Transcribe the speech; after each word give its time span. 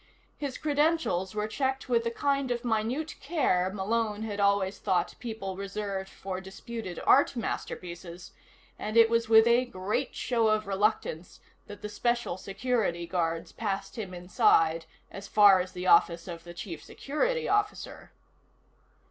His 0.35 0.57
credentials 0.57 1.35
were 1.35 1.47
checked 1.47 1.87
with 1.87 2.05
the 2.05 2.09
kind 2.09 2.49
of 2.49 2.65
minute 2.65 3.13
care 3.19 3.69
Malone 3.71 4.23
had 4.23 4.39
always 4.39 4.79
thought 4.79 5.13
people 5.19 5.55
reserved 5.55 6.09
for 6.09 6.41
disputed 6.41 6.99
art 7.05 7.35
masterpieces, 7.35 8.31
and 8.79 8.97
it 8.97 9.11
was 9.11 9.29
with 9.29 9.45
a 9.45 9.63
great 9.63 10.15
show 10.15 10.47
of 10.47 10.65
reluctance 10.65 11.39
that 11.67 11.83
the 11.83 11.87
Special 11.87 12.35
Security 12.35 13.05
guards 13.05 13.51
passed 13.51 13.95
him 13.95 14.11
inside 14.11 14.85
as 15.11 15.27
far 15.27 15.59
as 15.59 15.71
the 15.71 15.85
office 15.85 16.27
of 16.27 16.45
the 16.45 16.53
Chief 16.55 16.83
Security 16.83 17.47
Officer. 17.47 18.11